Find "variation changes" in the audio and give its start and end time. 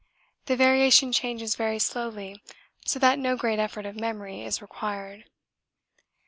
0.55-1.53